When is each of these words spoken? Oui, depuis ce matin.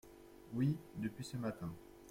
Oui, 0.55 0.75
depuis 0.95 1.23
ce 1.23 1.37
matin. 1.37 1.69